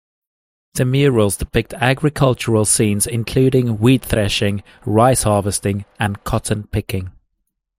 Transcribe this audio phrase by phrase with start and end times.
[0.73, 7.11] The murals depict agricultural scenes, including wheat-threshing, rice harvesting, and cotton picking.